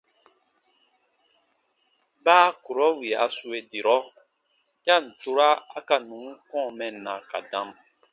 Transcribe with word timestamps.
Baa 2.25 2.47
kurɔ 2.63 2.87
wì 2.99 3.09
a 3.23 3.25
sue 3.35 3.57
dirɔ, 3.69 3.97
ya 4.85 4.95
ǹ 5.05 5.07
tura 5.19 5.49
a 5.77 5.79
ka 5.87 5.95
nùn 6.07 6.27
kɔ̃ɔ 6.49 6.67
mɛnna 6.77 7.13
ka 7.29 7.39
dam. 7.51 7.69